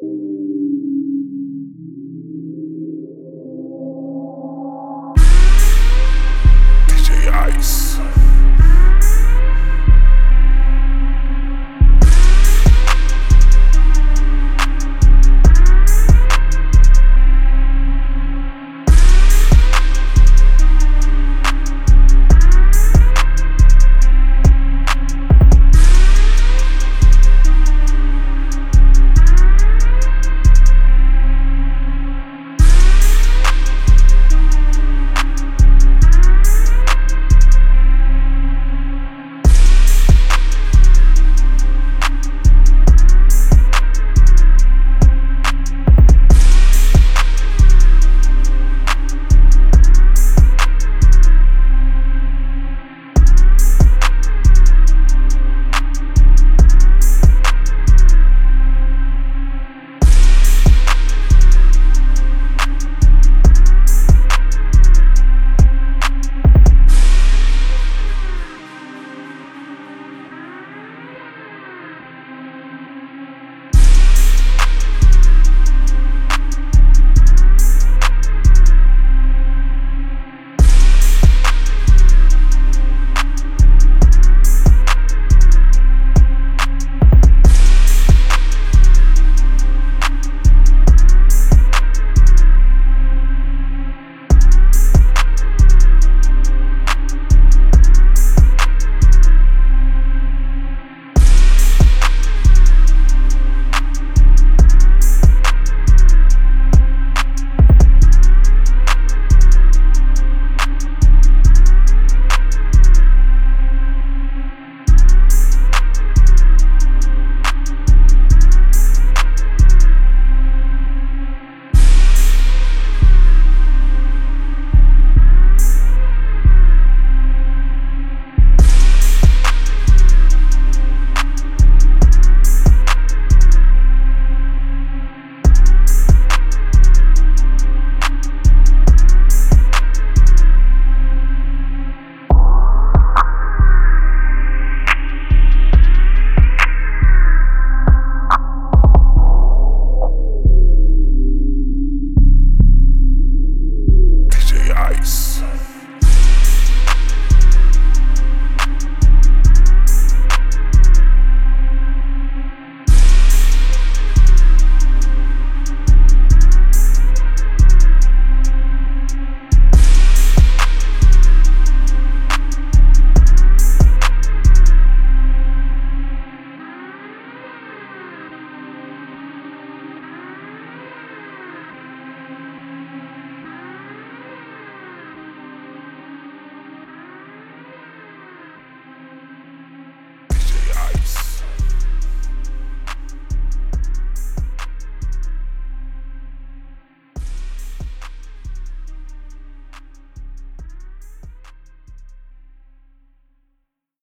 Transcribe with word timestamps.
DJ 0.00 0.06
Ice. 7.26 8.27